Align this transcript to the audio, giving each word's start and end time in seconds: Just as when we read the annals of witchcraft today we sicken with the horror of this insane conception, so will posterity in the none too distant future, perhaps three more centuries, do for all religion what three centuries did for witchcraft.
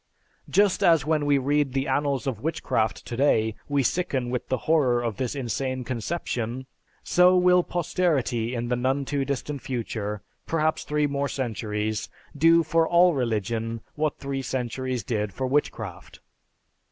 Just 0.49 0.83
as 0.83 1.05
when 1.05 1.27
we 1.27 1.37
read 1.37 1.73
the 1.73 1.87
annals 1.87 2.25
of 2.25 2.41
witchcraft 2.41 3.05
today 3.05 3.53
we 3.69 3.83
sicken 3.83 4.31
with 4.31 4.47
the 4.47 4.57
horror 4.65 4.99
of 5.03 5.17
this 5.17 5.35
insane 5.35 5.83
conception, 5.83 6.65
so 7.03 7.37
will 7.37 7.61
posterity 7.61 8.55
in 8.55 8.67
the 8.69 8.75
none 8.75 9.05
too 9.05 9.23
distant 9.23 9.61
future, 9.61 10.23
perhaps 10.47 10.85
three 10.85 11.05
more 11.05 11.29
centuries, 11.29 12.09
do 12.35 12.63
for 12.63 12.87
all 12.87 13.13
religion 13.13 13.79
what 13.93 14.17
three 14.17 14.41
centuries 14.41 15.03
did 15.03 15.33
for 15.35 15.45
witchcraft. 15.45 16.19